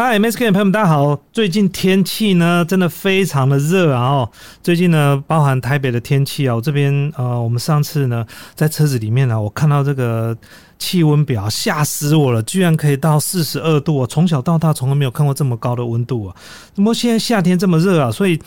[0.00, 1.20] 嗨，MSK 的朋友们，大家好！
[1.32, 4.00] 最近天气呢，真的非常的热啊！
[4.00, 4.30] 哦，
[4.62, 8.24] 最近呢，包含台北的天气啊，我这边呃，我们上次呢，
[8.54, 10.38] 在车子里面呢，我看到这个
[10.78, 14.06] 气温表，吓死我了，居然可以到四十二度啊！
[14.08, 16.36] 从小到大从来没有看过这么高的温度啊！
[16.72, 18.08] 怎么现在夏天这么热啊？
[18.08, 18.40] 所以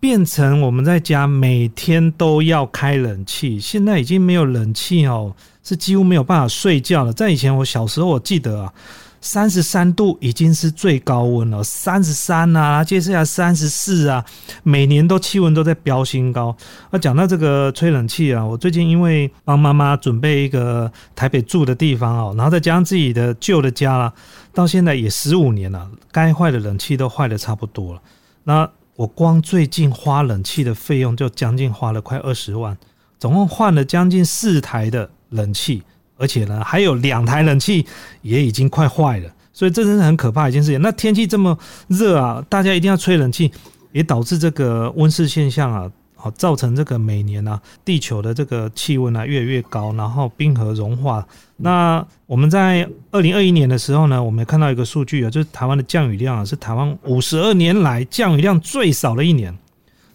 [0.00, 7.12] 变成我们在家每天都要开冷气，现在已经没有冷气哦，是几乎没有办法睡觉了。
[7.12, 8.72] 在以前我小时候，我记得啊。
[9.20, 14.24] 三十三度已经是最高温了，三十三啊，接下来三十四啊，
[14.62, 16.56] 每年都气温都在飙新高。
[16.90, 24.12] 那讲到这个吹冷气啊，我最近因为帮妈妈准备一个台北住的地方哦，然后再加上自己的旧的家了，
[24.54, 28.00] 到现在也十五年了，该坏的冷气都坏的差不多了。
[28.44, 32.76] 那我光最近花冷气的费用就将近花了快二十万，
[33.18, 35.82] 总共换了将近四台的冷气。
[36.18, 37.86] 而且呢，还有两台冷气
[38.22, 40.82] 也已经快坏了，所以这真是很可怕一件事情。
[40.82, 43.50] 那天气这么热啊，大家一定要吹冷气，
[43.92, 51.24] 也导致这个温室现象啊，好造成这个每年啊，地球的这个气温啊越来越高，然后冰河融化。
[51.56, 59.56] 那我们在二零二一年的时候呢，我们看到一个数据啊，就是台湾的降雨量啊，是台湾五十二年来降雨量最少的一年。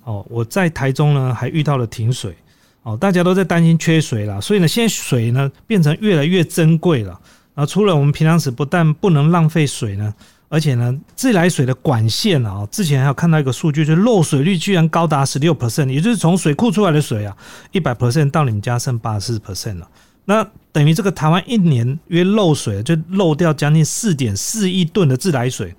[0.03, 2.35] 哦，我在台中呢，还遇到了停水。
[2.83, 7.19] 哦，大家都在担心缺水了，所以呢，现在水呢变成越来越珍贵了。
[7.55, 10.13] 啊，除了我们平常时不但不能浪费水呢，
[10.49, 17.37] 而且呢，自来水的管线啊，之前还有看到一个数据，就是漏水率居然高达十六 percent，也就是从水库出来的水啊，
[17.71, 19.87] 一百 percent 到你们家剩八十四 percent 了。
[20.25, 25.75] 那等于这个台湾一年约漏水就漏掉将近四点四亿吨的自来水。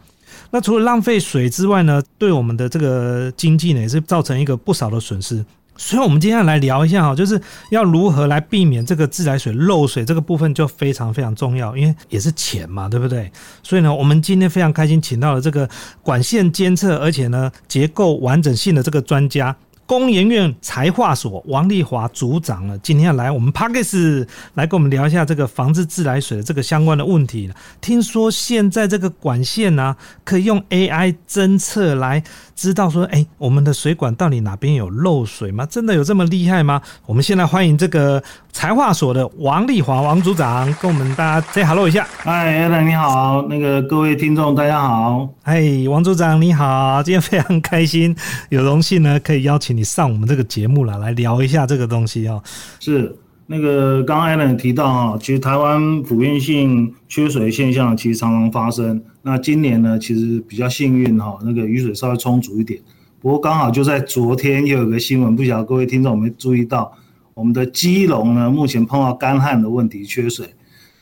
[0.51, 5.45] 那除了浪费水之外呢，对我们的这个经济呢，也是造成一个不少的损失。
[5.77, 13.31] 所以，我们今天来聊一下哈，就是要如何来避免这个自来水漏水这个部分就非常非常重要，因为也是钱嘛，对不对？
[13.63, 15.69] 所以呢，我们今天非常开心，请到了这个
[16.03, 19.55] 管线监测，而且呢结构完整性的这个专家。
[19.87, 27.51] 工研院财化所王丽华组长呢，今天要来我们 p a r k e s 来跟我们聊一下这个防治自来水的这个相关的问题。
[27.83, 29.95] 听说现在这个管线呢，
[30.25, 32.23] 可以用 AI 侦测来
[32.57, 35.67] 知道说，哎，我们的水管到底哪边有漏水吗？
[35.67, 36.81] 真的有这么厉害吗？
[37.05, 38.23] 我们现在欢迎这个
[38.53, 42.09] 财化所的王丽华王组长跟我们大家 say hello 一下。
[42.17, 45.29] 嗨，Alan 你好，那个各位听众大家好。
[45.43, 48.17] 嗨，王组长你好，今天非常开心，
[48.49, 49.74] 有荣幸呢可以邀请。
[49.77, 52.43] 你上我们这个节目了，来聊一下这个东西哦。
[52.81, 53.15] 是
[53.47, 59.03] 那个刚刚 Allen 提到哈，其实台湾普遍性缺水现象其实常常发生。
[59.23, 62.81] 那今年呢，其实比较幸运哈，那个雨水稍微充足一点。
[63.21, 66.93] 不过刚好就在昨天又有个新闻，不晓得各位听众有没有注意到，
[67.35, 70.47] 我们的基隆呢目前碰到干旱的问题，缺水。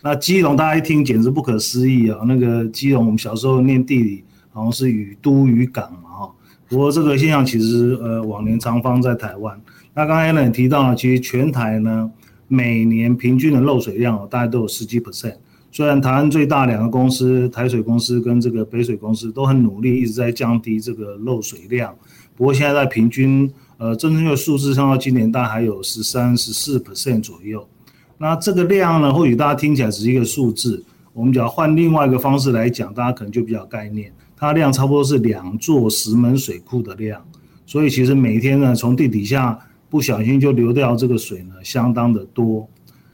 [0.02, 2.18] 那基隆大家一听简直不可思议啊！
[2.26, 5.84] 那个基隆我们小时候念地理，好像是雨都雨港。
[6.72, 9.60] 不过这个现象其实呃往年常发在台湾。
[9.92, 12.10] 那刚才 Alan 提到了，其实全台呢
[12.48, 15.34] 每年平均的漏水量大概都有十几 percent。
[15.70, 21.94] 虽然台湾最大两个公司台水公司跟这个北水公司都很努力，一直在降低这个漏水量。
[22.34, 27.68] 不过现在在平均呃真正的数字上到今年大概还有十三十四 percent 左右。
[28.16, 30.82] 那这个量呢，或许大家听起来只是一个数字，
[31.12, 34.10] 我们只要换另外一个方式来讲，大家可能就比较概念。
[34.42, 37.24] 它量差不多是两座石门水库的量，
[37.64, 39.56] 所以其实每天呢，从地底下
[39.88, 42.68] 不小心就流掉这个水呢，相当的多。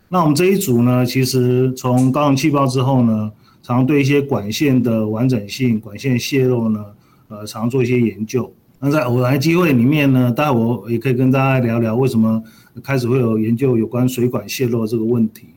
[0.08, 3.30] 那我们这一组呢，其实从高能气爆之后呢，
[3.62, 6.82] 常对一些管线的完整性、管线泄漏呢，
[7.28, 8.50] 呃，常做一些研究。
[8.80, 12.42] 那在偶然机会里面呢，待会我也可以跟大家聊聊为什么
[12.82, 15.48] 开始会有研究有关水管泄漏这个问题。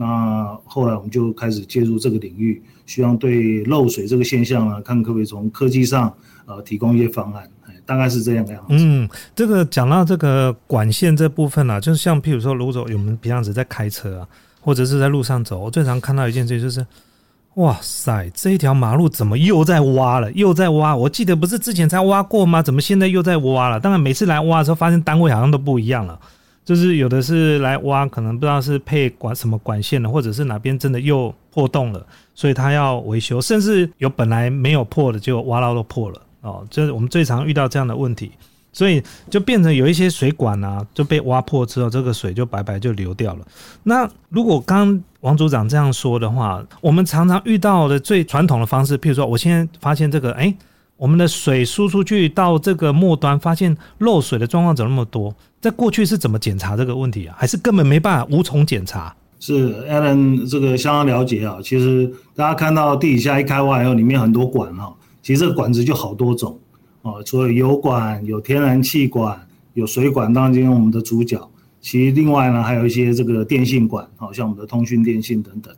[0.00, 2.62] 那后来我们就开始介入这个领域。
[2.86, 6.12] 希望对漏水这个现象啊，看可不可以从科技上
[6.46, 7.48] 呃提供一些方案，
[7.86, 8.58] 大概是这样的。
[8.70, 14.26] 嗯，这个讲到这个管线这部分啊，就是像譬如说，如果我们平常时在开车啊，
[14.60, 16.84] 或者是在路上走，我最常看到一件事就是，
[17.54, 20.96] 哇塞，这一条马路怎么又在挖了，又在挖？
[20.96, 22.60] 我记得不是之前才挖过吗？
[22.60, 23.78] 怎么现在又在挖了？
[23.78, 26.18] 当然每次来挖的时候，发现单位好像都不一样了。
[26.70, 36.64] 就是有的是来挖，可能不知道是配管什么管线的，或者是哪边真的又破洞了，所以他要维修，甚至有本来没有破的，就挖到都破了哦。
[36.70, 38.30] 就是我们最常遇到这样的问题，
[38.72, 43.44] 所以就变成有一些水管啊就被挖破之后，这个水就白白就流掉了。
[43.82, 50.54] 那如果刚王组长这样说的话，我们常常遇到的最传统的方式，譬如说，我现在发现这个，哎。
[51.00, 55.34] 我们的水输出去到这个末端，发现漏水的状况怎么那么多？
[55.58, 57.34] 在过去是怎么检查这个问题啊？
[57.38, 59.16] 还是根本没办法无从检查？
[59.38, 61.56] 是 Alan 这个相当了解啊。
[61.64, 66.58] 其实大家看到地底下一开挖以后，里面很多管哈，其实这个管子就好多种
[67.00, 69.40] 哦，除了油管、有天然气管、
[69.72, 71.50] 有水管，当然我们的主角。
[71.80, 75.74] 其实另外呢，还有一些这个电信管，好像我们的通讯电信等等。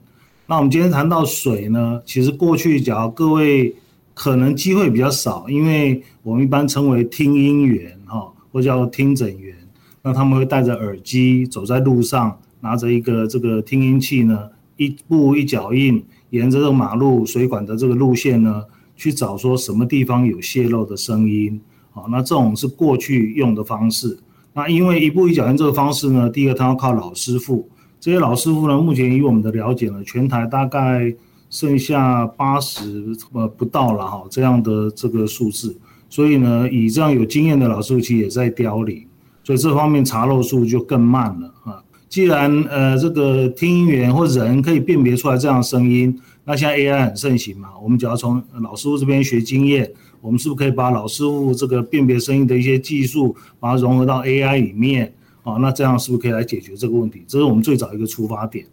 [0.47, 3.73] 那我们今天谈到水呢，其实过去假如各位
[4.15, 9.57] 可能机会比较少，因为我们一般称为听音员哈，或叫听诊员。
[10.03, 18.65] 那他们会戴着耳机走在路上，拿着一个这个听音器呢，一步一脚印，沿着这个马路水管的这个路线呢，
[18.97, 21.61] 去找说什么地方有泄漏的声音。
[21.93, 24.19] 好，那这种是过去用的方式。
[24.55, 27.69] 那因为一步一脚印这个方式呢，第一个他要靠老师傅，
[28.01, 31.15] 这些老师傅呢，目前以我们的了解呢，全台大概
[31.53, 35.77] 剩下八十呃不到了哈这样的这个数字，
[36.09, 39.05] 所以呢，以这样有经验的老师傅其实也在凋零，
[39.45, 41.85] 所以这方面查漏数就更慢了啊。
[42.09, 49.93] 既然呃这个听音员或人可以辨别出来这样声音，那现在 AI 很盛行嘛，我们只要从老师傅这边学经验。
[50.23, 55.13] 我们是不是可以把老师傅这个辨别声音的一些技术，把它融合到 AI 里面？
[55.43, 57.25] 啊，那这样是不是可以来解决这个问题？
[57.27, 58.65] 这是我们最早一个出发点。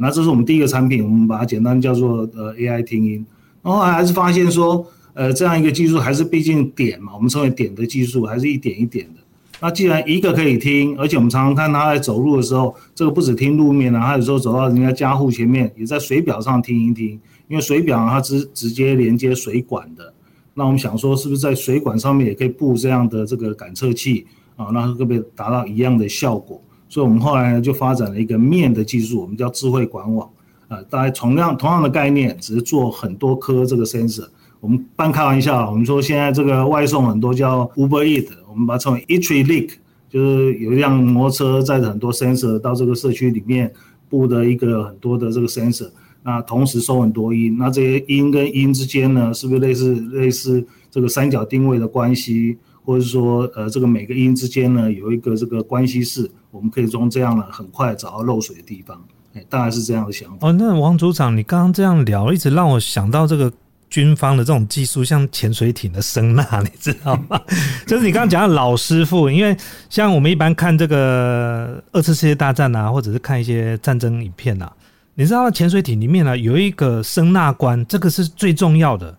[0.00, 3.24] 那这是我们第一个产品，我们把它简单叫做呃 AI 听音。
[3.62, 4.84] 然后还是发现说，
[5.14, 9.20] 呃，这样一个技术还是毕竟点嘛，我们称为点的技术，还是一点一点的。
[9.60, 17.10] 那既然一个可以听，而且我们常常看他在走路的时候，这个不止听路面啊，他有时候走到人家家户前面，也在水表上听一听，
[17.46, 20.12] 因为水表它直直接连接水管的。
[20.54, 24.66] 那我们想说，是不是在水管上面也可以布这样的这个感测器啊？
[24.72, 26.60] 那会不会达到一样的效果？
[26.92, 30.28] 所以，我们后来呢就发展了一个面的技术，我们叫智慧管网
[30.68, 30.76] 啊。
[30.90, 34.26] 大概同样同样的概念，只是做很多颗这个 sensor。
[34.60, 39.70] 我们半开玩笑，我们说现在这个外送很多叫 Uber Eat，我们把它称为 Eatery Link，
[40.10, 43.72] 就是有一辆摩托车载着很多 sensor 到这个社区里面
[44.10, 45.88] 布的一个很多的这个 sensor。
[46.22, 59.02] 那同时收很多音，那这些音跟音之间呢，是不是类似类似这个三角定位的关系，或者说呃这个每个音之间呢有一个这个关系式，我们可以从这样呢很快找到漏水的地方，
[59.34, 60.48] 哎，大概是这样的想法。
[60.48, 63.52] 哦，那王组长，你刚刚这样聊，一直让我想到这个
[63.88, 67.40] 军方的这种技术，像潜水艇的声呐，你知道吗？
[67.86, 69.56] 就是你刚刚讲的老师傅，因为
[69.88, 74.72] 像我们一般看这个二次世界大战啊，或者是看一些战争影片啊。
[75.14, 79.14] 你知道潜水艇里面呢有一个声呐官，这个是最重要的。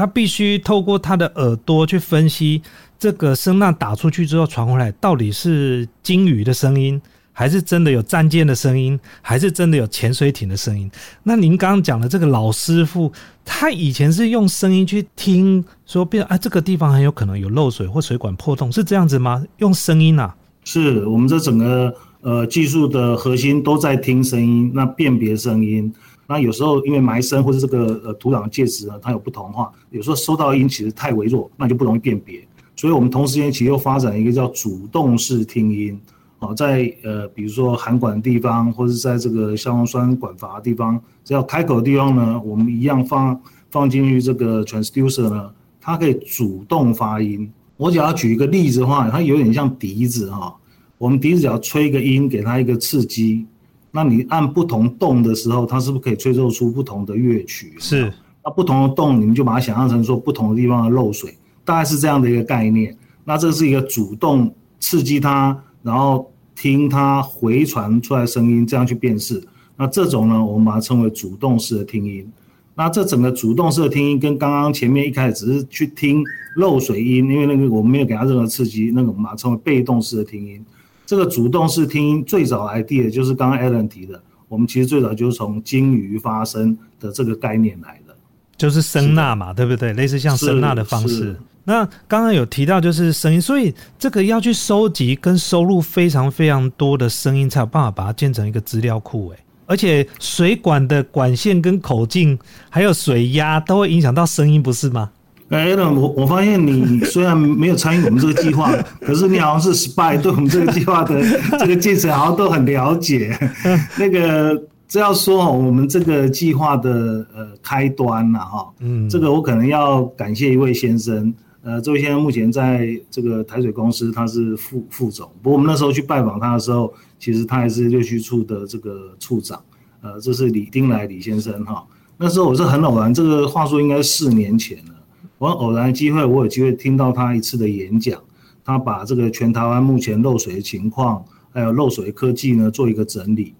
[0.00, 2.62] 他必须透过他的耳朵去分析
[2.98, 6.98] 这个声呐打出去之后传回来到底是鲸鱼的声音，
[7.34, 10.90] 还是真的有战舰的声音，还是真的有潜水艇的声音。
[11.22, 13.12] 那您刚刚讲的这个老师傅，
[13.44, 19.44] 他以前是用声音去听，说变啊这个地方很有可能有漏水或水管破洞，是这样子吗？
[19.58, 20.34] 用声音啊？
[20.64, 21.94] 是我们这整个。
[22.22, 25.90] 呃，技术的核心都在听声音，那辨别声音，
[26.30, 32.40] 那有时候因为埋声或者这个呃土壤的介质呢，它有不同化，有时候收到音其实太微弱，那就不容易辨别。
[32.76, 36.00] 所以我们同时间其实又发展一个叫主动式听音，
[36.38, 45.50] 啊，在呃比如说含管的地方，或者在这个消防栓管阀的地方，只要开口的地方呢，我们一样放放进去这个 transducer 呢，
[45.80, 47.50] 它可以主动发音。
[47.76, 50.54] 我只要举一个例子的话，它有点像笛子哈。
[50.96, 53.44] 我们笛子只要吹一个音，给它一个刺激，
[53.92, 57.74] 那你按不同洞的时候，它是不是可以吹奏出不同的乐曲？
[57.78, 58.12] 是。
[58.44, 62.96] 那不同的洞，你们就把它想象成说不同的地方的漏水，大概是这样的一个概念。
[63.24, 69.42] 那这是一个主动刺激它，然后听它回传出来声音，这样去辨识。
[69.76, 72.26] 那这种呢，我们把它称为主动式的听音。
[72.74, 76.24] 那这整个主动式的听音跟刚刚前面一开始只是去听
[76.56, 80.64] 漏水音，因为那个我们没有给它任何刺激，那个我们把它称为被动式的听音。
[81.10, 88.14] 这个主动式听音最早 idea 就是刚刚 Alan 提的，我们其实最早就是从鲸鱼发声的这个概念来的，
[88.56, 89.92] 就是声呐嘛，对不对？
[89.94, 91.36] 类似像声呐的方式。
[91.64, 99.32] 那刚刚有提到就是声音，所以这个要去收集跟收录非常非常多的声音，才有办法把它建成一个资料库。
[99.34, 102.38] 哎，而且水管的管线跟口径
[102.68, 105.10] 还有水压都会影响到声音，不是吗？
[105.50, 111.20] 哎，那我我发现你虽然没有参与我们这个计划，可是你好像是 spy，对我们这个计划的
[111.58, 113.36] 这个进程好像都很了解。
[113.98, 129.60] 那个这要说我们这个计划的呃开端了哈，嗯，这个我可能要感谢一位先生，呃，这位先生目前在这个台水公司他是副副总，不过我们那时候去拜访他的时候，其实他还是六区处的这个处长，
[130.00, 131.84] 呃，这是李丁来李先生哈，
[132.18, 134.94] 那时候我是很偶然，这个话说应该四年前了。
[135.40, 138.20] 我偶然机会，我有机会听到他一次的演讲，
[138.62, 143.54] 他把这个全台湾目前漏水的情况，还有漏水科技呢做一个整理。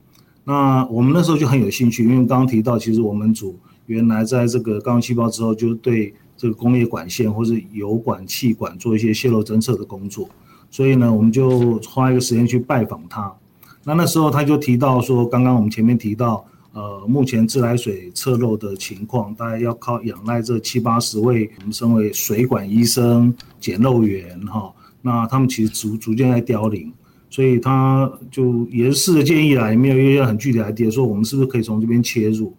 [0.44, 10.28] 那我们那时候就很有兴趣，因为刚刚提到，其实我们组原来在这个钢细胞之后，就对这个工业管线或是油管、气管做一些泄漏侦测的工作，
[10.70, 13.32] 所以呢，我们就花一个时间去拜访他。
[13.84, 24.72] 那那时候他就提到说，刚刚我们前面提到，呃，目前自来水侧漏的情况，大概要靠仰赖这七八十位我们称为水管医生、检漏员哈，
[25.02, 26.92] 那他们其实逐逐渐在凋零。
[27.32, 32.52] 所以他就也是试着建议啦，也没有一个很具体的 idea，说我们是不是可以从这边切入？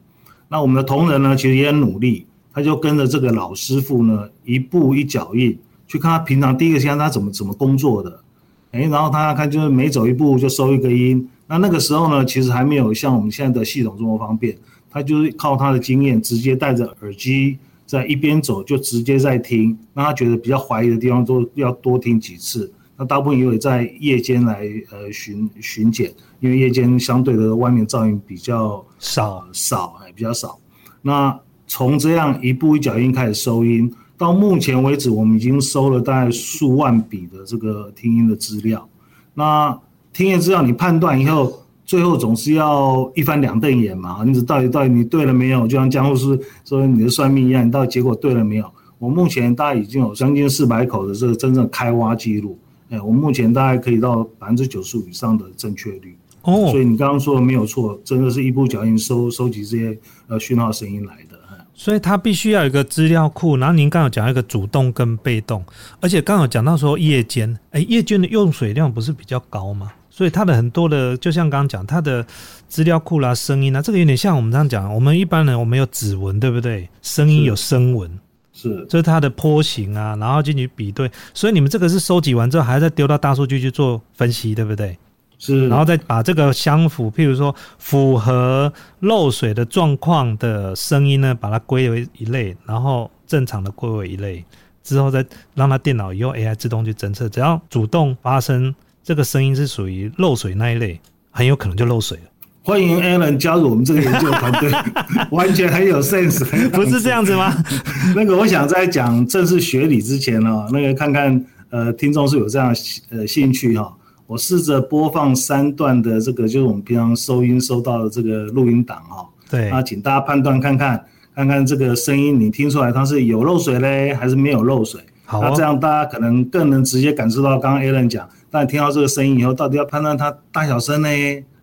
[0.48, 8.24] 那我们的同仁呢，其实也很努力，他就跟着这个老师傅呢，一步一脚印，去看他平常第一个先他怎么怎么工作的，
[8.72, 11.28] 哎，然后他看就是每走一步就收一个音。
[11.52, 14.58] 那那个时候呢，其实还没有像我们现在的系统这么方便，
[14.90, 22.72] 他就是靠他的经验，直接戴着耳机在一边走就直接在听，那他觉得比较怀疑的地方都要多听几次。
[22.96, 30.58] 那大部分也会在夜间来呃巡巡检，因为夜间相对的外面噪音比较少少还比较少。
[31.02, 38.88] 那从这样一步一脚印开始收音，到目前为止，我们已经收了大概数万笔的这个听音的资料。
[39.34, 39.78] 那
[40.14, 44.24] 听音资料你判断以后，最后总是要一翻两瞪眼嘛？
[44.26, 45.68] 你到底到底你对了没有？
[45.68, 48.72] 就像江护士说你的算命一样，你到底结果对了没有？
[49.00, 52.60] 我目前大概已经有将近四百口的这个真正开挖记录。
[52.90, 61.40] 哎，我目前大概可以到百分之九十五以上的正确率哦，所以你刚刚说的没有错，真的是一步脚印收收集这些呃讯号声音来的。
[61.74, 65.64] 所以它必须要有一个资料库，然后您刚好讲一个主动跟被动，
[66.00, 69.92] 而且刚好讲到说夜间，哎，夜间的用水量不是比较高吗？
[70.12, 72.24] 所以它的很多的，就像刚刚讲，它的
[72.68, 76.88] 资料库啦、声音啊，这个有点像我们这样讲，我们一般人我们有指纹，对不对？
[77.02, 78.20] 声音有声纹。
[78.54, 84.96] 是，这是它的坡形啊，然后进去比对，所以你们这个是收集完之后，还要再丢到大数据去做分析，对不对？
[85.40, 94.46] 是，然后再把这个相符，譬如说符合漏水的状况的声音呢，把它归为一类，然后正常的归为一类，
[94.84, 95.26] 之后再
[95.56, 101.00] 让它电脑用 AI 自动去侦测，只要主动发生这个声音是属于漏水那一类，
[101.32, 102.24] 很有可能就漏水了。
[102.64, 104.72] 欢迎 Alan 加入我们这个研究团队，
[105.32, 107.52] 完全很有 sense，不是这样子吗？
[108.16, 112.76] 那个我想在讲正式学理之前呢，那个看看呃听众是有这样
[113.10, 113.92] 呃兴趣哈，
[114.28, 121.04] 我试着播放三段的这个就是我们平常收音收到的这个录音档哈，对，那请大家判断看看，
[121.34, 125.02] 看看这个声音你听出来它是有漏水嘞，还是没有漏水？
[125.26, 131.08] 好，那这样大家可能更能直接感受到刚刚 Alan 讲，当你听到这个声音以后，到底要判断它大小声呢？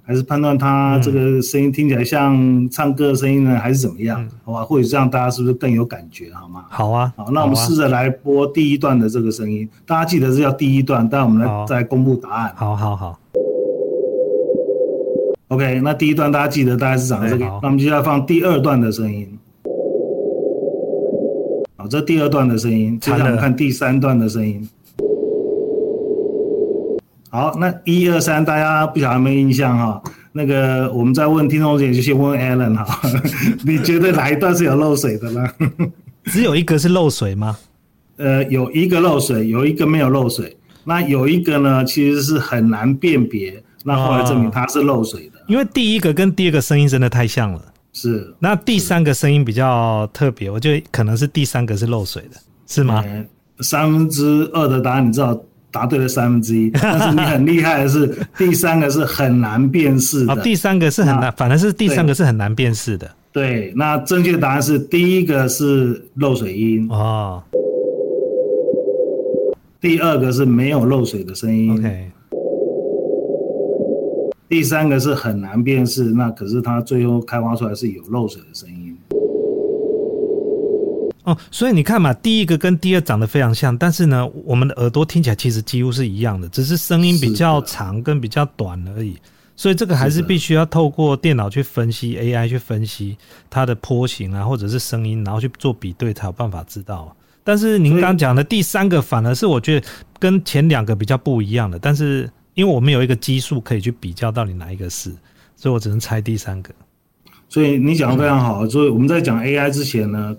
[0.02, 4.26] 还是判断它这个声音听起来像唱歌的声音呢，还是怎么样？
[4.42, 6.32] 好吧，或者这样大家是不是更有感觉？
[6.32, 6.64] 好吗？
[6.70, 12.52] 好啊，好，那我们试着来播第一段的这个声音，大家记得是要第一段，但我们来再公布答案。
[12.56, 13.18] 好好好。
[15.48, 19.38] OK，那第一段大家记得大概是长这个，那我们接下来放第二段的声音。
[21.76, 24.66] 好，这第二段的声音，接下来我们看第三段的声音。
[27.30, 30.02] 好，那一二三，大家不晓得有没有印象哈？
[30.32, 33.00] 那个我们在问听众之前，就先问 Alan 哈，
[33.64, 35.46] 你觉得哪一段是有漏水的呢？
[36.24, 37.58] 只有一个是漏水吗？
[38.16, 40.56] 呃，有一个漏水，有一个没有漏水。
[40.84, 43.62] 那有一个呢，其实是很难辨别。
[43.84, 47.62] 那后来证明它是漏水的，因为第一个跟第二个声音真的太像了。
[47.92, 48.34] 是。
[48.38, 53.04] 那第三个声音比较特别，我觉得可能是第三个是漏水的，是吗？
[53.60, 55.38] 三分之二的答案，你知道？
[55.70, 60.36] 答对了三分之一， 但是你很厉害的是，第三个是很难辨识的。
[60.42, 63.10] 第三个是很难，反正是第三个是很难辨识的。
[63.32, 67.42] 对，那正确答案是第一个是漏水音哦，
[69.80, 71.72] 第二个是没有漏水的声音。
[71.78, 72.10] OK，
[74.48, 78.87] 第三个是很难辨识，那可是它最后开发出来是有漏水的声音。
[81.28, 89.14] 哦，所以你看嘛，第一个跟第二长得非常像，但是呢，我们的耳朵听起来其实几乎是一样的，只是声音比较长跟比较短而已。
[89.54, 93.18] 所以这个还是必须要透过电脑去分析，AI 去分析
[93.50, 97.14] 它的波形啊，或者是声音，然后去做比对，才有办法知道。
[97.44, 99.86] 但是您刚讲的第三个，反而是我觉得
[100.18, 101.78] 跟前两个比较不一样的。
[101.78, 105.10] 但是因为我们有一个基数可以去比较到底哪一个是，
[105.56, 106.72] 所以我只能猜第三个。
[107.50, 108.66] 所以你讲的非常好。
[108.66, 110.34] 所以我们在讲 AI 之前呢。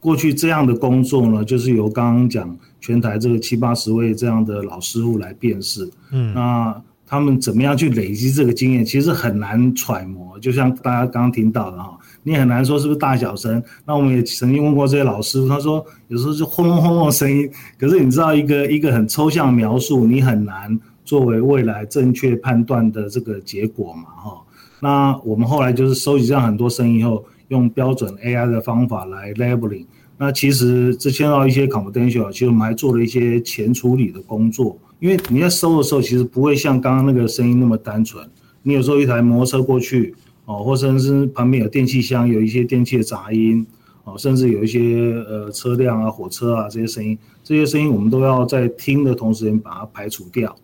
[0.00, 5.88] 过去这样的工作呢，就是由刚刚讲全台这个七八十位这样的老师傅来辨识。
[6.12, 10.38] 嗯，那他们怎么样去累积这个经验，其实很难揣摩。
[10.40, 13.60] 就像大家刚刚听到的哈，你很难说是不是大小声。
[13.84, 17.50] 那我们也曾经问过这些老师傅，他说有时候就轰隆轰隆声音。
[17.78, 24.40] 可是你知道，一个一个很抽象描述，你很难作为未来正确判断的这个结果嘛哈。
[24.80, 29.86] 那我们后来就是收集这样很多声音以后，用标准 AI 的方法来 labeling。
[30.16, 34.76] 那其实这牵到一些 confidential，其实我们还做了一些前处理的工作。
[34.98, 38.28] 因为你在收的时候，其实不会像刚刚那个声音那么单纯。
[38.64, 40.12] 你有时候一台摩托车过去，
[40.44, 43.64] 哦，或甚至旁边有电器箱，有一些电器的杂音，
[44.02, 50.54] 哦，甚至有一些呃车辆啊、火车啊这些声音，这些声音我们都要在听的同时把它排除掉。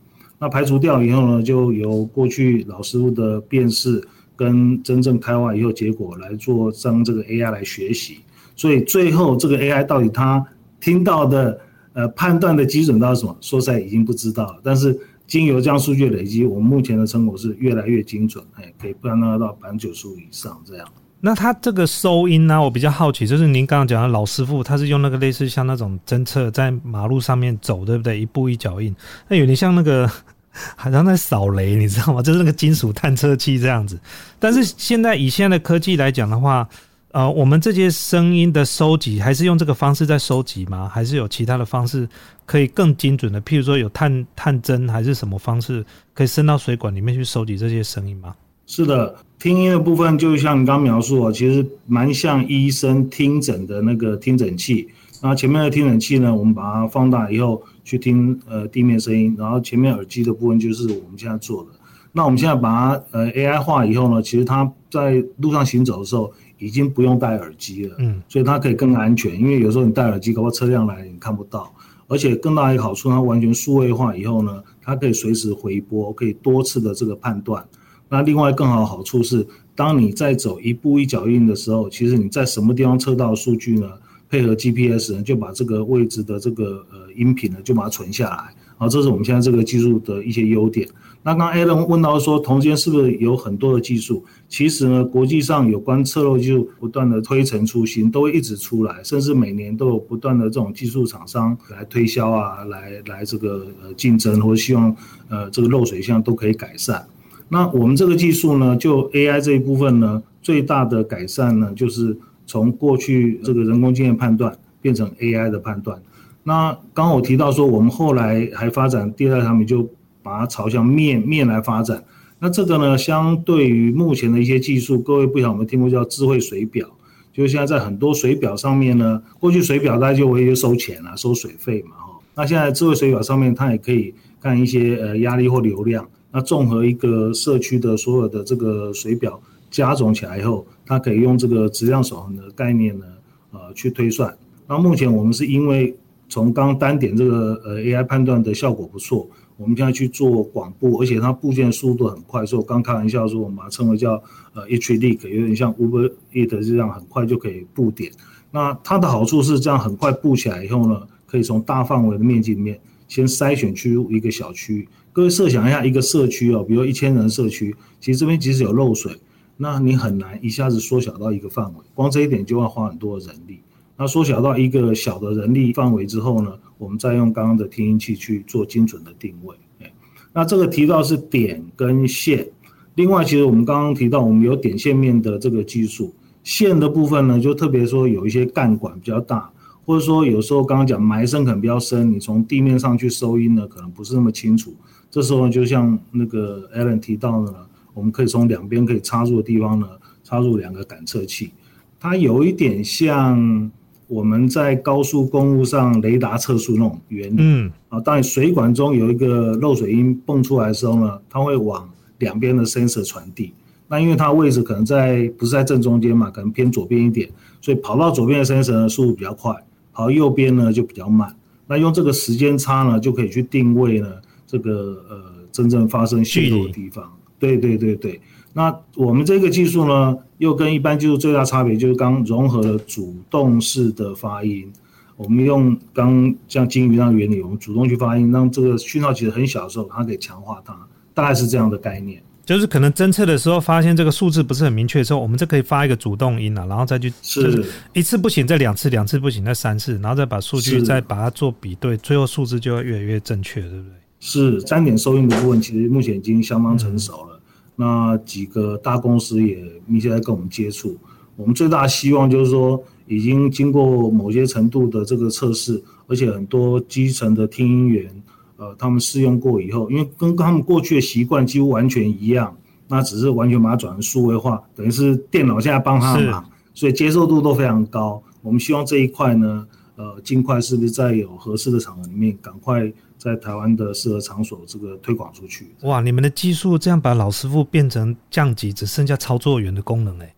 [0.40, 4.02] 那排除掉以后呢，就由过去老师傅的辨识
[4.36, 8.18] 跟真正开发以后结果来做，让这个 AI 来学习。
[8.56, 10.44] 所以最后这个 AI 到底它
[10.80, 11.58] 听到的
[11.92, 13.36] 呃判断的基准到什么？
[13.40, 14.60] 说实在已经不知道了。
[14.62, 20.86] 但是经由这样数据累积，我们目前的成果是越来越精准，哎，可以判断到百分之九十五以上这样。
[21.20, 28.20] 那它这个收音呢，我比较好奇，就是您刚刚讲的老师傅，他是用那个类似像那种侦测在马路上面走，对不对？
[28.20, 28.94] 一步一脚印，
[29.26, 30.06] 那有点像那个
[30.76, 32.20] 好像在扫雷，你知道吗？
[32.22, 33.98] 就是那个金属探测器这样子。
[34.38, 36.68] 但是现在以现在的科技来讲的话，
[37.12, 40.88] 呃，我们这些声音的收集还是用这个方式在收集吗？
[40.92, 42.08] 还是有其他的方式
[42.44, 43.40] 可以更精准的？
[43.42, 48.34] 譬如说有探探针，还是什么方式可以伸到水管里面去收集这些声音吗？
[48.66, 54.88] 是的，听音的部分就像你刚描述啊，其实蛮像医生听诊的那个听诊器。
[55.26, 61.70] 那前面的听诊器呢，我们把它放大以后去听呃地面声音，然后前面耳机的部分就是我们现在做的。
[62.12, 69.34] 那我们现在把它呃 AI 化以后呢，其实它在路上行走的时候已经不用戴耳机了，嗯，所以它可以更安全。
[69.40, 71.74] 因为有时候你戴耳机，搞不好车辆来你看不到。
[72.06, 77.66] 而且更大一个好处，它完全数位化以后呢，它可以随时回播，可以多次的这个判断。
[78.10, 83.88] 那另外更好的好处是，当你在走一步一脚印的时候，其实你在什么地方测到数据呢？
[84.34, 88.52] 配合 GPS 呢，就把这个位置的这个呃音频呢，就把它存下来。
[88.76, 90.88] 好，这是我们现在这个技术的一些优点。
[91.22, 94.24] 那刚 Alan 问到说，同间是不是有很多的技术？
[94.48, 104.94] 其实呢，国际上有关测漏技术不断的推陈出新，都会一直出来，甚至每年都有不断的这种技术厂商来推销啊，来来这个呃竞争，或者希望
[105.28, 107.06] 呃这个漏水项都可以改善。
[107.48, 116.00] 那我们这个技术呢，就 AI 这一部分呢，最大的改善呢，就是从过去这个人工经验判断变成 AI 的判断。
[116.42, 119.88] 那刚我提到说，我们后来还发展第二代产品，就
[120.22, 122.04] 把它朝向面面来发展。
[122.38, 126.86] 那这个呢，相对于目前的一些技术，各位不晓得有没有听过叫智慧水表？
[127.32, 132.20] 就是现在在很多水表上面呢，过去水表大家就会收钱啊，收水费嘛，哈。
[132.34, 136.06] 那现在智慧水表上面，它也可以看一些呃压力或流量。
[136.30, 143.06] 那综合一个社区的所有的这个水表加总起来以后，它可以用这个质量守恒的概念呢，
[143.52, 144.36] 呃，去推算。
[144.66, 145.94] 那目前我们是因为
[146.28, 154.22] 从刚单点这个呃 AI 判断的效果不错，我们现在去做广布，而且它部件速度很快，所以我刚开玩笑说，我们把它称为叫
[154.54, 158.10] 呃 H Link，有点像 Uber Eat 这样，很快就可以布点。
[158.50, 164.88] 那它的好处是这样，很快布起来以后呢，可以从大范围的面积里面先筛选出一个小区。
[165.12, 169.12] 各位设想一下，一个社区哦，比如一千人社区，其实这边即使有漏水，
[169.56, 173.60] 那你很难一下子缩小到一个范围，光这一点就要花很多的人力。
[173.96, 179.56] 那缩小到一个小的人力范围之后呢，我们再用刚刚的听音器去做精准的定位。
[179.80, 179.92] 哎，
[180.32, 182.48] 那这个提到是点跟线，
[182.96, 189.50] 另外其实我们刚刚提到我们有点线面的这个技术，线的部分呢，就特别说有一些干管比较大。
[189.86, 194.74] 或者说，有时候刚刚讲埋声可能比较深，你从地面上去收音呢，可能不是那么清楚。
[195.10, 197.54] 这时候就像那个 Alan 提到的，
[197.94, 199.88] 我们可以从两边可以插入的地方呢，
[200.22, 201.52] 插入两个感测器。
[201.98, 203.70] 它有一点像
[204.06, 207.36] 我们在高速公路上雷达测速那种原理。
[207.38, 207.72] 嗯。
[207.88, 213.54] 啊，当你水管中有一个漏水音蹦出来的时候呢，它会往两边的 sensor 传递。
[213.86, 217.30] 那因为它位置可能在不是在正中间嘛，可能偏左边一点，
[217.60, 219.54] 所以跑到左边的 sensor 呢速度比较快。
[219.92, 221.34] 跑，右边呢就比较慢。
[221.66, 224.08] 那用这个时间差呢，就可以去定位呢
[224.46, 227.10] 这个呃真正发生泄漏的地方。
[227.44, 228.20] 对对对对。
[228.52, 234.72] 那我们这个技术呢，又跟一般技术最大差别就是刚融合了主动式的发音。
[235.16, 240.76] 我们用刚像金鱼那个原理，我们主动去发音，让这个讯号其实很小的时候，它可以强化它，
[241.12, 242.22] 大概是这样的概念。
[242.44, 253.92] 就是可能侦测的时候发现这个数字不是很明确的时候，我们就可以发一个主动音啊，然后再去是一次不行，再两次，两次不行，再三次，然后再把数据再把它做比对，最后数字就会越来越正确，对不对？
[254.20, 257.33] 是单点收音的部分，其实目前已经相当成熟了。
[257.76, 260.96] 那几个大公司也密切在跟我们接触。
[261.36, 268.22] 我们最大的希望就是说，已经经过某些程度的这个测试，而且很多基层的听音员。
[268.56, 272.56] 呃，他们试用过以后，因为跟他们过去的习惯几乎完全一样，
[272.86, 278.22] 那只是完全把它转成数位化，等于是电脑现在帮他忙，所以接受度都非常高。
[278.42, 282.90] 我们希望这一块呢，呃，尽快是不是在有合适的场合里面，赶快
[283.24, 285.74] 在台湾的适合场所这个推广出去。
[285.80, 290.34] 哇，你们的技术这样把老师傅变成降级，只剩下操作员的功能 哎。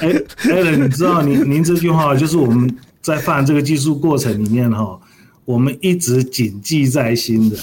[0.00, 0.08] 哎
[0.48, 5.00] ，Allen，你知道您您这句话就是我们在犯这个技术过程里面哈，
[5.44, 7.56] 我们一直谨记在心的。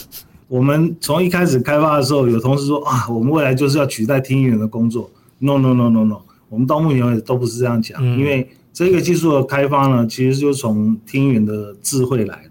[0.47, 5.11] 我们从一开始开发的时候，有同事说啊，我们未来就是要取代听员的工作。
[5.39, 12.43] No，No，No，No，No，我们到目前为止都不是这样讲，因为这个技术的开发呢，其实就是从听员的智慧来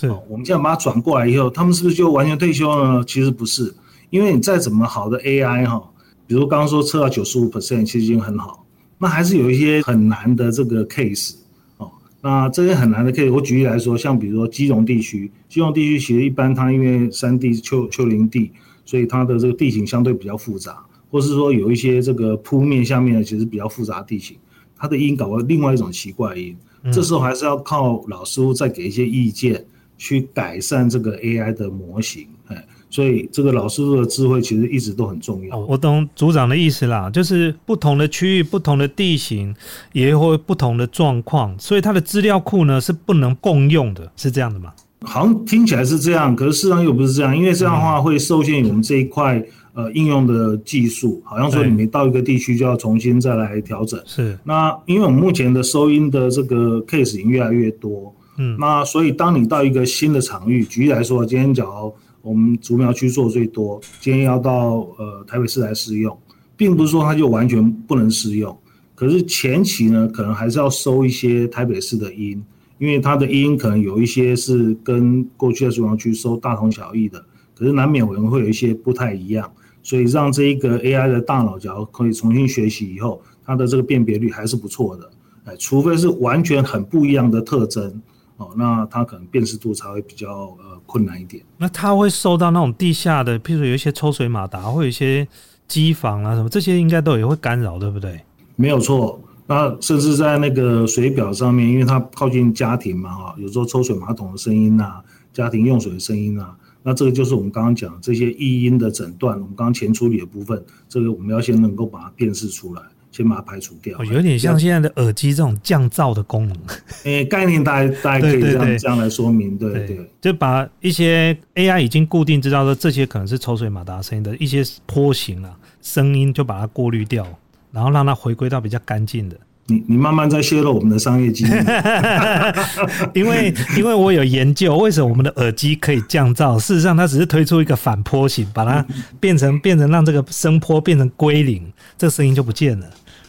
[0.00, 3.04] 是，我们现在把它转过来以后，他们是不是就完全退休了呢？
[3.04, 3.74] 其实不是，
[4.10, 5.82] 因为你再怎么好的 AI 哈。
[6.24, 8.64] 比如刚刚说测到九十五 percent，其实已经很好。
[8.98, 11.34] 那还是有一些很难的这个 case
[11.78, 11.90] 哦。
[12.20, 18.52] 那这些很难的 case，我举例来说，像比如说基隆地区，基隆地区其实一般它因为山地丘丘陵地，
[18.84, 20.78] 所以它的这个地形相对比较复杂，
[21.10, 24.36] 或是说有一些这个铺面下面的其实比较复杂地形，
[24.76, 26.56] 它的音搞了另外一种奇怪音。
[26.92, 29.66] 这时候还是要靠老师傅再给一些意见，
[29.98, 32.26] 去改善这个 AI 的模型。
[32.46, 32.64] 哎。
[32.90, 35.58] 所以这个老师傅的智慧其实一直都很重要。
[35.58, 39.54] 我懂组长的意思啦，就是不同的区域、不同的地形，
[39.92, 44.72] 也会不同的状况，所以它的资料库呢是不能共用的，是这样的吗？
[45.02, 51.22] 好像听起来是这样，可是事实上又不是这样，因为这样的话会受限于我们这一块呃应用的技术。
[51.26, 54.00] 好像说你每到一个地区就要重新再来调整。
[54.06, 54.38] 是。
[54.44, 66.16] 那因为我们目前的收音的这个 case 已经越来越多，嗯，那所以当你到一个新的场域，举例来说，今天假如我们竹苗区做最多，今天要到呃台北市来试用，
[66.56, 68.56] 并不是说它就完全不能试用，
[68.94, 72.40] 可是前期呢，可能还是要收一些台北市的音，
[72.78, 77.24] 因为它的音可能有一些是跟过去的竹苗区收大同小异的，
[77.56, 79.50] 可是难免我们会有一些不太一样，
[79.82, 85.10] 所以让这一个 AI 的大脑只要可以重新学习以后，它的这个辨别率还是不错的，
[85.44, 88.00] 哎，除非是完全很不一样的特征。
[88.38, 91.42] 哦，那它可能辨识度才会比较呃困难一点。
[91.58, 95.26] 那它会受到那种地下的，譬如有一些抽水马达，或有一些
[95.66, 98.20] 机房啊什么，这些应该都也会干扰，对不对？
[98.56, 99.20] 没有错。
[99.46, 105.00] 那甚至在那个水表上面，因为它靠近家庭嘛，哈，有时候抽水马桶的声音呐，
[105.32, 112.82] 家庭用水的声音呐，那这个就是我们刚刚讲这些异音的诊断，我们刚刚前处理的部分，这个我们要先能够把它辨识出来。
[113.10, 116.56] 先把它排除掉，有点像现在的耳机这种降噪的功能。
[117.04, 125.50] 诶，概念大家大家可以这样这样来说明，对对，就把一些 AI 已经固定知道说这些可能是抽水马达声音的一些波形啊
[125.82, 127.26] 声音，就把它过滤掉，
[127.72, 129.36] 然后让它回归到比较干净的。
[129.70, 131.50] 你你慢慢在泄露我们的商业机密，
[133.12, 138.82] 因为因为我有研究为什么我们的耳机可以降噪，事实上它只是推出一个反坡形，把它
[139.20, 142.86] 变成变成让这个声波变成归零，这声音就不见了。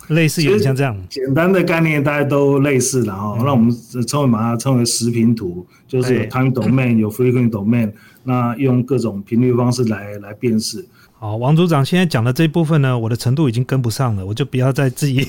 [0.09, 3.37] 类似有点像这样，简单的概念大家都类似的哈。
[3.43, 3.71] 那我们
[4.07, 7.91] 称为把它称为时频图，就是有 time domain，有 frequency domain，
[8.23, 10.83] 那用各种频率方式来来辨识。
[11.19, 15.21] 好，王组长现在讲的这部分呢，我的程度已经跟不上了，我就不要再自己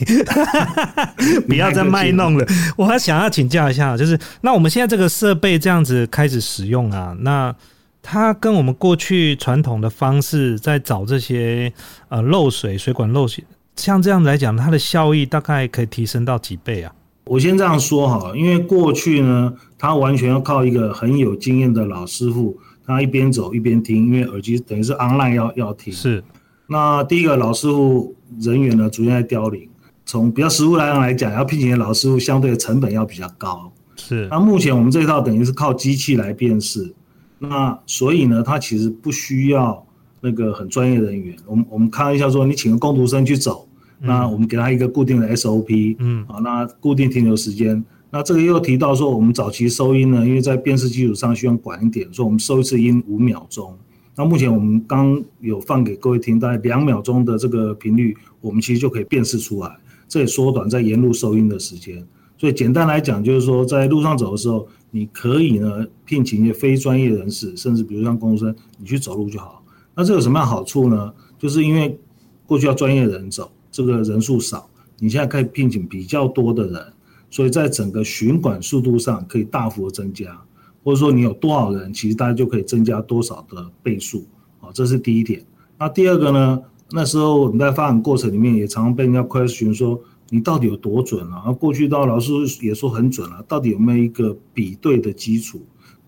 [1.49, 2.47] 不要再卖弄了。
[2.77, 7.55] 我还想要请教一下，就是那我们现在这个设备这样子开始使用啊，那
[8.03, 11.73] 它跟我们过去传统的方式在找这些
[12.09, 13.45] 呃漏水水管漏水。
[13.81, 16.95] 像这样来讲，它的效益大概可以提升到几倍啊？
[17.25, 25.93] 我先这样说哈，因为过去呢，他完全要靠一个很有经验的老师傅，他一边走一边听，因为耳机等于是 online 要要听。
[25.93, 26.23] 是。
[26.67, 29.67] 那第一个老师傅人员呢，逐渐在凋零。
[30.05, 33.73] 从比较实物来讲来讲，要聘请的老师傅相对的成本要比较高。
[33.97, 34.27] 是。
[34.31, 36.93] 那目前我们这一套等于是靠机器来辨识，
[37.39, 39.87] 那所以呢，它其实不需要
[40.21, 41.37] 那个很专业人员。
[41.47, 43.69] 我们我们开玩笑说，你请个工读生去走。
[44.01, 53.77] 那我们给他一个固定的 SOP，嗯，啊，那固定停留时间，那这个又提到说，我们早期收音呢，因为在辨识基础上需要管一点，说我们收一次音五秒钟。
[54.17, 59.77] 那目前我们刚有放给各位听，大概两秒钟的这个频率，我们其实就可以辨识出来，
[60.09, 62.05] 这也缩短在沿路收音的时间。
[62.37, 69.63] 所以简单来讲，就是说在路上走的时候，你可以呢聘请一些非专业人士，甚至比如像公生，你去走路就好。
[69.95, 71.13] 那这有什么样好处呢？
[71.39, 71.99] 就是因为
[72.47, 73.51] 过去要专业人走。
[73.81, 76.93] 这个人数少，你现在可以聘请比较多的人，
[77.31, 80.39] 所以在整个巡管速度上可以大幅增加，
[80.85, 84.27] 或者说你有多少人，其实大家就可以增加多少的倍数，
[84.61, 85.43] 啊，这是第一点。
[85.79, 86.61] 那第二个呢？
[86.93, 91.51] 那时候我们在发展过程里面也常常被人家 question 说，你到底有多准啊？
[91.53, 95.63] 过去到老师也说很准了，到底有没有一个比对的基础？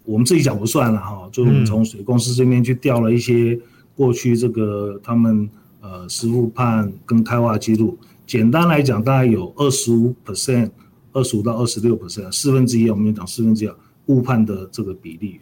[0.05, 3.59] 我们自己讲不算了哈，就我们从水公司这边去调了一些。
[3.95, 5.47] 过去这个他们
[5.83, 10.71] 呃师傅判跟开挖记录，简单来讲大概有二十五 percent，
[11.13, 13.71] 二十五到二十六 percent，四分之一，我们讲四分之一
[14.07, 15.39] 误判的这个比例。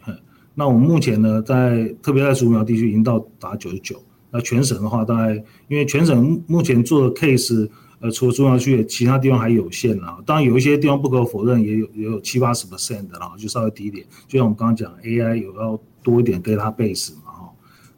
[0.55, 4.03] 那我们目前呢，在特别在竹苗地区已经到达九十九。
[4.33, 5.35] 那全省的话，大概
[5.69, 10.19] 因为全省目前做的 case，呃，除了中央区，其他地方还有限啊。
[10.25, 14.07] 当然有一些地方不可否认，也有也有七八十 percent 的啦，就稍微低一点。
[14.29, 17.30] 就像我们刚刚讲，AI 有要多一点 database 嘛，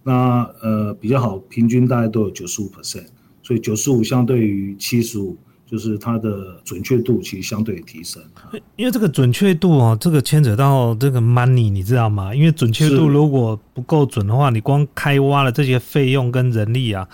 [0.02, 3.06] 那呃比较好，平均大概都有九十五 percent，
[3.42, 5.36] 所以九十五相对于七十五。
[5.64, 8.22] 就是它的准确度其实相对提升，
[8.76, 12.34] 因为这个准确度哦，这个牵扯到这个 money，你知道吗？
[12.34, 17.08] 因为准确度如果不够准的话，你光开挖了这些费用跟人力啊，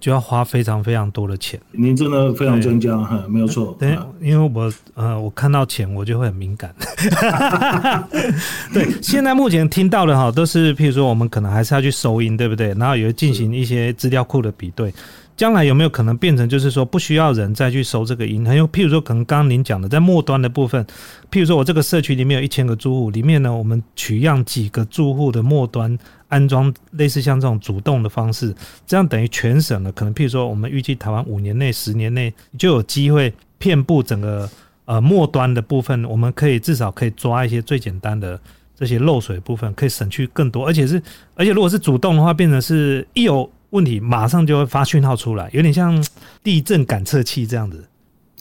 [0.00, 1.60] 就要花非常非常多的钱。
[1.70, 3.76] 您真的非常增加，哈，没有错。
[3.78, 6.74] 对，因为我呃，我看到钱我就会很敏感。
[8.72, 12.74] 对，现在目前听到的哈，都是譬如说我们可能还是要去收音，对不对？
[12.78, 14.92] 然后也进行一些资料库的比对。
[15.40, 18.44] 将来有没有可能变成就是说不需要人再去收这个银？
[18.44, 20.84] 还有，譬如说，可能刚刚您讲的，在末端的部分，
[21.30, 25.98] 譬如说我这个社区里面有一千个住户，里面呢，我们取样几个住户的末端
[26.28, 28.54] 安装类似像这种主动的方式，
[28.86, 34.46] 这样等于全省的可能，譬如说，我们预计台湾五年内、十年内就有机会遍布整个
[34.84, 38.38] 呃末端的部分，我们可以至少可以抓一些最简单的
[38.76, 41.02] 这些漏水部分，可以省去更多，而且是
[41.34, 43.50] 而且如果是主动的话，变成是一有。
[43.70, 46.04] 问题马上就会发讯号出来，有点像
[46.42, 47.84] 地震感测器这样子，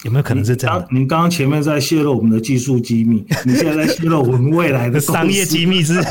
[0.04, 0.84] 有没有可能是这样？
[0.92, 6.00] 您刚刚前面在泄露我们的技术机密， 你现在在泄露我们未来的 商业机密是？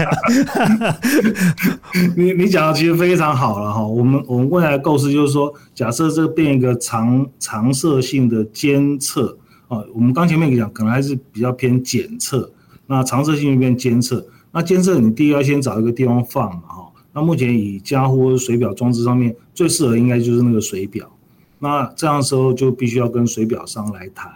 [2.16, 9.36] 你你讲的其实非常好了哈，我们我们未来的构思就是说，假设这变一个长长射性的监测
[9.68, 12.52] 啊，我们刚前面讲可能还是比较偏检测，
[12.86, 16.77] 那长射性变监测，那监测你第一要先找一个地方放嘛哈。
[17.18, 21.10] 那目前以家或水表装置上面最适合应该就是那个水表，
[21.58, 24.30] 那这样时候就必须要跟水表商来谈。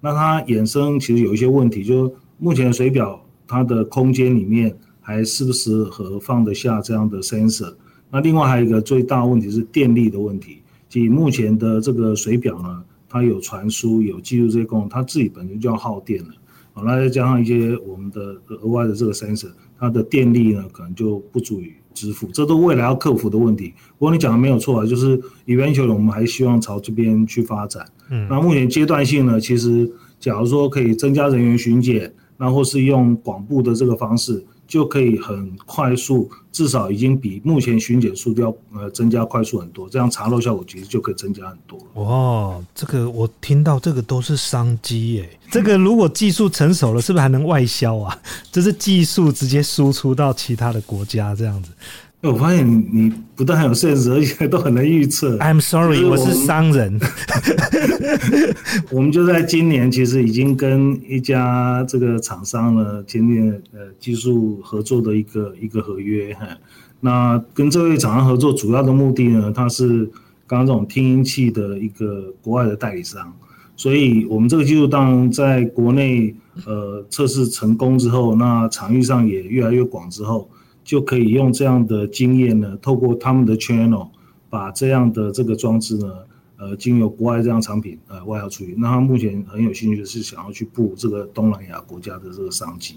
[0.00, 7.74] 那它衍生其实有一些问题，就目前水表它的空间里面还适不适合放得下这样的 sensor？
[8.12, 16.30] 那另外还有一个最大问题是电力的问题，即目前的这个水表呢，它有传输、有记录这些功能，它自己本身就要耗电了。
[16.74, 21.72] 好，那再加上一些我们的额外的这个 sensor，它的电力呢可能就不足以。
[22.00, 23.74] 支付，这都未来要克服的问题。
[23.98, 27.84] 不过你讲的没有错啊，就是 eventually 我们还希望朝这边去发展。
[28.10, 34.44] 嗯，那目前阶段性呢，其实假如说可以增加人员巡检，那或是用广布的这个方式。
[34.70, 42.02] 就可以很快速，至少已经比目前巡检速度要呃增加快速很多，这样查漏效果其实就可以增加很多了。
[42.04, 45.28] 哇，这个我听到这个都是商机耶！
[45.50, 48.16] 这个如果技术成熟了，是不是还能外销啊？
[48.52, 51.72] 这是技术直接输出到其他的国家这样子。
[52.22, 55.38] 我发现你不但很有 sense，而且都很能预测。
[55.38, 57.00] I'm sorry，我是商人。
[58.92, 66.34] 我们就在今年，其实已经跟一家这个厂商呢签订呃技术合作的一个一个合约。
[66.34, 66.46] 哈，
[67.00, 70.04] 那跟这位厂商合作主要的目的呢，它是
[70.46, 73.32] 刚刚这种听音器的一个国外的代理商，
[73.76, 76.34] 所以我们这个技术当在国内
[76.66, 80.46] 呃测试成功之后，那场域上也越来越广之后。
[80.90, 84.08] 就可以用这样的经验呢，透过他们的 channel，
[84.48, 86.12] 把这样的这个装置呢，
[86.56, 88.74] 呃，经由国外这样产品呃外销出去。
[88.76, 92.96] 那他目前很有兴趣的是想要去布这个东南亚国家的这个商机。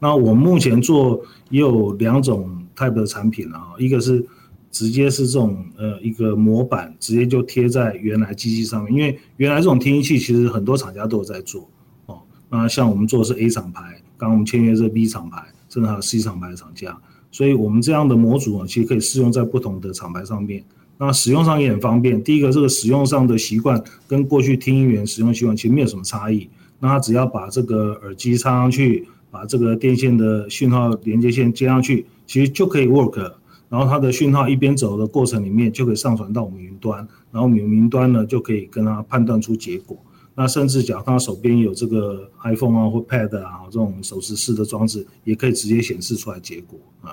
[0.00, 4.24] 那我目前做也有两种 type 的产品啊，一个是
[4.70, 11.68] 直接是这种呃一个模板，直接就贴在原来机器上面，因为原来这种听音器其实很多厂家都有在做
[12.06, 12.22] 哦。
[12.48, 16.98] 那像我们做的是 A 厂牌，刚刚我们签约是 B 厂牌，甚至还有 C 厂牌的厂家。
[17.30, 20.64] 所以，我们这样的模组啊，其实可以适用在不同的厂牌上面。
[20.98, 22.20] 那使用上也很方便。
[22.24, 26.48] 第一个，这个使用上的习惯跟过去听音源使用习惯其实没有什么差异。
[26.80, 33.32] 那它只要把这个耳机插上去，把这个电线的讯号连接线接上去，其实就可以 work。
[33.68, 36.98] 然后它的讯号一边走的过程里面，就可以上传到我们云端。
[37.30, 39.96] 然后我们云端呢，就可以跟它判断出结果。
[40.40, 47.10] 那甚至假如他手边有这个 iPhone 啊或 Pad 啊这种手持式的装置，也可以直接显示出来结果啊，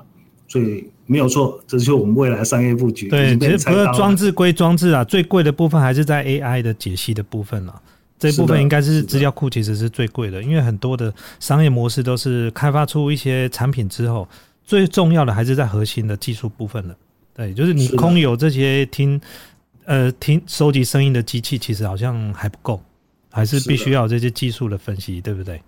[0.48, 3.10] 所以没有错，这就是我们未来商业布局。
[3.10, 7.82] 对，其实不是装置归装置啊，最贵的部分还是在 AI 的解析的部分了。
[8.20, 14.28] 这部分应该是资料库其实是最贵的，因为很多的商业模式都是开发出一些产品之后，
[14.64, 16.96] 最重要的还是在核心的技术部分了。
[17.34, 19.20] 对，就是你空有这些听
[19.86, 22.80] 呃听收集声音的机器，其实好像还不够。
[23.36, 25.62] 还是必须要这些技术的分析，对不对？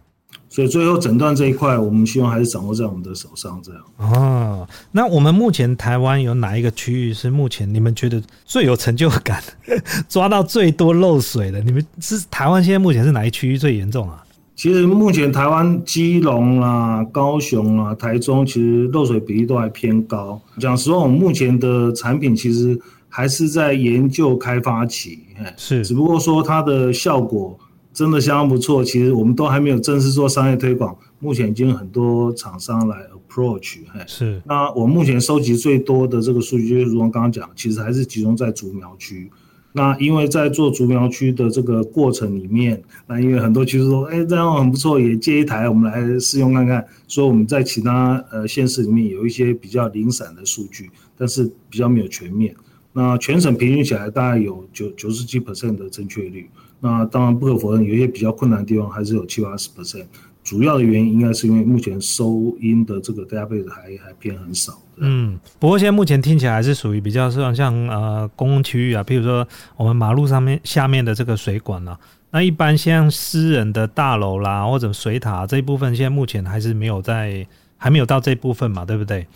[0.49, 3.61] 所以最后诊断这一块，我们希望还是掌握在我们的手上。
[3.61, 9.43] 这样哦，那我们目前台湾有哪一个区域是目前你们觉得最有成就感，
[10.07, 11.59] 抓到最多漏水的？
[11.61, 14.23] 你们是台湾现在目前是哪一区域最严重啊？
[14.55, 20.41] 其实目前台湾基隆啦、高雄啊、台中，其实漏水比例都还偏高。
[20.59, 25.19] 讲实话，我们目前的产品其实还是在研究开发期，
[25.55, 27.57] 是，只不过说它的效果。
[27.93, 34.39] 真的相当不错，其实我们都还没有正式做商业推广，目前已经很多厂商来 approach，是。
[34.45, 39.31] 那我目前收集最多的这个数据，就是如我刚刚讲，其实还是集中在竹苗区。
[39.71, 46.85] 那因为在做竹苗区的这个过程里面，那因为很多其实说，哎，这样很不错，也借一台我们来试用看看。
[47.07, 52.55] 所以我们在其他呃县市里面有一些比较零散的数据，但是比较没有全面。
[52.97, 56.49] 那全省平均起来大概有九九十几 percent 的正确率。
[56.79, 60.05] 那当然不可否认，有一些比较困难的地方还是有七八十 percent。
[60.43, 64.81] 主要的原因应该是因为目前收音的这个 database 还还偏很少。
[64.95, 71.99] 嗯，不过现在目前听起来还是属于比较像像呃公共区域啊，譬如说我们马路上面下面的这个水管啊，
[72.31, 77.45] 那一般像私人的大楼啦或者水塔这一部分，现在目前还是没有在
[77.77, 79.27] 还没有到这部分嘛，对不对？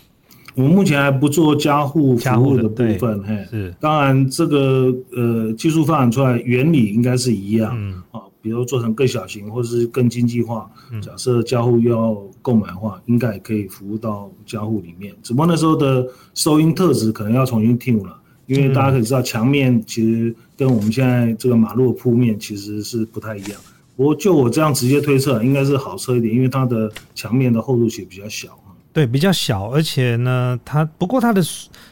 [0.56, 3.74] 我们目前还不做加护服务的部分，嘿，是。
[3.80, 10.70] 当然，这个呃技术发展出来，原理应该是一样，嗯，啊，比如做成更小型或者是更经济化。
[11.02, 15.14] 假设加护要购买的话，应该也可以服务到加护里面。
[15.24, 23.62] 只不过那时候的收音特质可能要重新听了，因为大家可以知道，墙面其实跟我们现在这个马路的铺面其实是不太一样。
[23.96, 28.50] 不过就我这样直接推测，应该是好车一点，因为它的墙面的厚度其实比较小。
[28.94, 31.42] 对，比较小，而且呢，它不过它的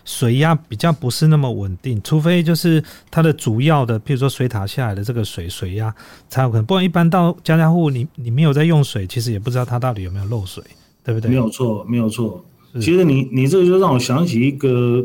[0.03, 5.93] 水压比较不是那么稳定，除非就是它的主要的，譬如说水塔下来的这个水水压
[6.27, 6.65] 才有可能。
[6.65, 10.61] 不然一般到家家户，你你没有在用水，其实也不知道它到底有没有漏水，
[11.03, 11.29] 对不对？
[11.29, 12.43] 没有错，没有错。
[12.75, 15.01] 其实你你这个就让我想起一个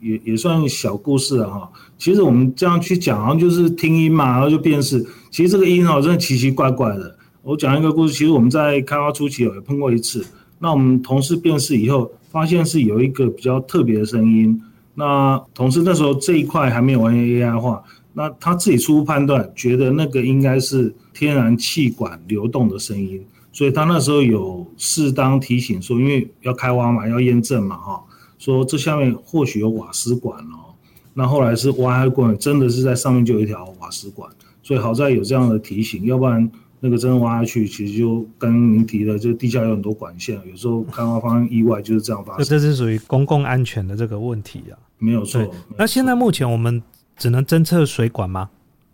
[0.00, 1.70] 也也算小故事啊哈。
[1.98, 5.04] 其实我们这样去讲，好像就是听音嘛，然后就辨识。
[5.30, 7.14] 其实这个音哦真的奇奇怪怪的。
[7.42, 10.24] 我讲一个故事，其实我们在开发初期有碰过一次。
[10.58, 14.60] 那我们同事辨识以后，发现是有一个比较特别的声音。
[14.94, 17.82] 那同事那时候这一块还没有完全 AI 化，
[18.14, 28.02] 那他自己初步判断，觉得那个应该是天然气管流动的声音，所以他那时候有适当提醒说，因为要开挖嘛，要验证嘛，哈，
[28.38, 30.72] 说这下面或许有瓦斯管哦。
[31.12, 34.30] 那后来是挖开过程，真的是在上面就有一条瓦斯管，
[34.62, 36.50] 所以好在有这样的提醒，要不然。
[36.78, 42.44] 那个真的挖下去，其实就跟您提的，就地下有很多管线，有时候开发方意外就是这样发生。
[42.46, 45.42] 这是属于公共安全的这个问题啊，没有错。
[45.78, 46.82] 那现在目前我们
[47.16, 48.50] 只能侦测水管吗？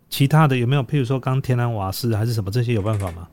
[0.09, 0.83] 其他的有没有？
[0.83, 3.27] 譬如说刚天然瓦斯还是什么这些有办法吗？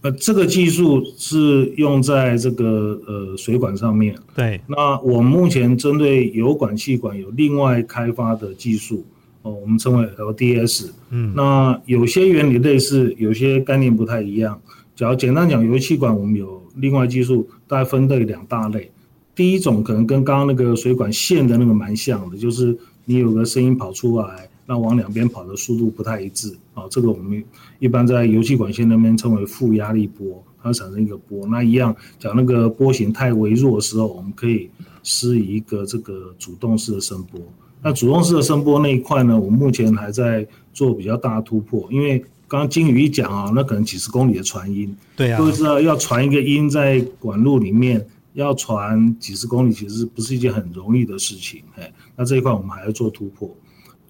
[0.00, 4.16] 呃，这个技术是用在这个呃水管上面。
[4.34, 4.60] 对。
[4.66, 9.04] 那我们目前针对油管气管有另外开发的技术。
[9.44, 14.58] 哦，我们称为 LDS，嗯，那有些原理类似，有些概念不太一样。
[14.96, 18.90] 只要简单讲，油气管我们有另外技术，大概分类两大类。
[19.34, 26.84] 第一种可能跟刚刚那个水管线的那个蛮像的，就是你有个声音跑出来，那往两边跑的速度不太一致啊。
[26.88, 27.44] 这个我们
[27.80, 31.46] 一般在油气管线那边称为负压力波，它产生一个波。
[31.48, 34.70] 那一样讲那个波形太微弱的时候，我们可以
[35.02, 37.40] 施以一个这个主动式的声波。
[37.84, 39.38] 那主动式的声波那一块呢？
[39.38, 42.18] 我们目前还在做比较大的突破，因为
[42.48, 51.62] 刚刚金宇一讲啊，那可能几十公里的传音，对啊，都知道要传一个音在管路里面，要传几十公里，其实不是一件很容易的事情。
[51.76, 53.54] 哎，那这一块我们还要做突破。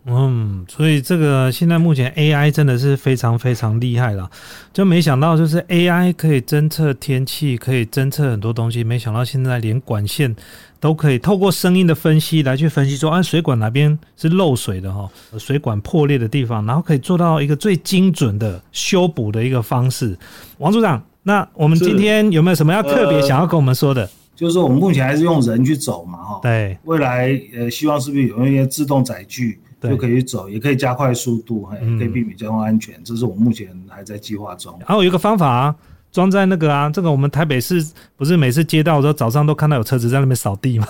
[0.07, 4.31] 嗯，所以这个现在目前 AI 真的是非常非常厉害了，
[4.73, 10.37] 就没想到就是 AI 可以侦测天气，可以侦测很多东西，没想到现在连管线
[10.79, 20.15] 都可以透过声音的分析来去分析说，啊，水管哪边是漏水的哈，水管破裂的地方，然后可以做到一个最精准的修补的一个方式。
[20.59, 24.07] 王组长，那我们今天有没有什么要特别想要跟我们说的？
[24.37, 29.61] 就是我们目前还是用人去走嘛，哈，对，未来呃，希望是不是有一些自动载具？
[29.89, 32.95] 就可以走，也可以加快速度，还可以避免交通安全。
[33.05, 34.73] 这是我目前还在计划中。
[34.85, 35.75] 还、啊有一个方法啊，
[36.13, 37.85] 装在那个啊，这个我们台北市
[38.17, 40.87] 不是每次接到的时候，早上都看到有车子在那边扫地吗？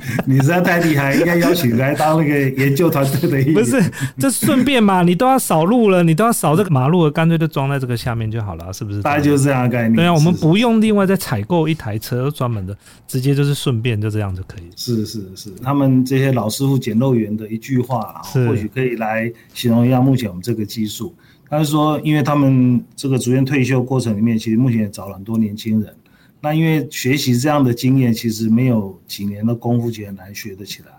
[0.26, 3.54] 你实在太厉害，应该邀请来当那个研究团队的一员。
[3.54, 3.82] 不是，
[4.18, 9.02] 这顺便嘛，你都要扫路了，你都要扫这个马路了，干脆就装在这个下面就好了，是不是？
[9.02, 9.96] 大概就是这样的概念。
[9.96, 12.76] 对啊，我们不用另外再采购一台车专门的，
[13.08, 14.70] 直接就是顺便就这样就可以。
[14.76, 21.14] 是是是，他们这些老师傅捡漏员的一句话，或许可以来形容一下目前我们这个技术。
[21.48, 25.94] 他是说，因为他们这个逐渐退休过程里面，其实目前也找了很多年轻人。
[26.46, 30.90] 那因为学习这样的经验，其实没有几年的功夫，其实很难学得起来。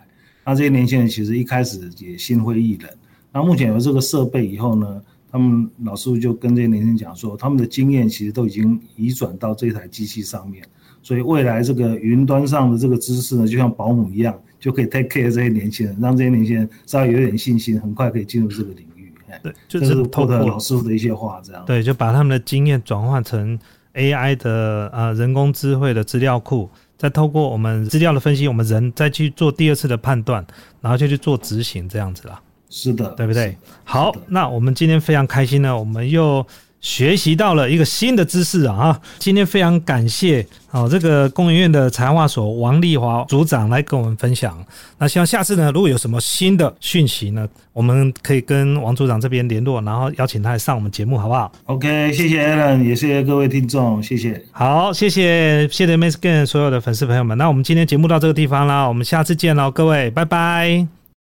[0.43, 2.91] 那这些年轻人其实一开始也心灰意冷。
[3.31, 10.61] 那目前有这个设备以后呢，他们老师傅就跟这些年轻人讲说，他们的经验其实都已经移转到这台机器上面，
[11.01, 19.13] 所以未来这个云端上的这个知识呢，就像保姆一样，就可以 take care 这些年轻人，让这些年轻人稍微有点信心，很快可以进入这个领域。
[19.41, 23.57] 对，就是透过老师傅的一些话，这样对，就把他们的经验转换成
[23.97, 30.45] AI 的呃人工智慧的资料库，再透过我们资料的分析，我们人再去做第二次的判断，
[30.79, 32.39] 然后就去做执行这样子啦。
[32.69, 33.57] 是的，对不对？
[33.83, 36.45] 好，那我们今天非常开心呢，我们又
[36.79, 38.99] 学习到了一个新的知识啊！
[39.17, 44.57] 今天非常感谢哦，这个工研院的材化所王丽华组长来跟我们分享。
[44.97, 54.41] 那希望下次呢，如果有什么新的讯息呢，我们可以跟王组长这边联络，然后邀请他来上我们节目，好不好？OK，谢谢 Alan，也谢谢各位听众，谢谢。
[54.51, 57.37] 好，谢谢谢谢 Miss Gan 所有的粉丝朋友们。
[57.37, 60.96] 那我们今天节目到这个地方啦，我们下次见喽，各位，拜拜。